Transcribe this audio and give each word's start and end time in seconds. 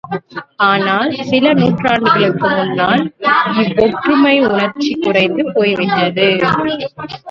ஆனால், 0.63 1.11
சில 1.23 1.51
நூற்றாண்டுகளுக்கு 1.53 2.47
முன்னால் 2.55 3.03
இவ்வொற்றுமை 3.61 4.35
உணர்ச்சி 4.47 4.91
குறைந்து 4.99 5.45
போய்விட்டது. 5.53 6.29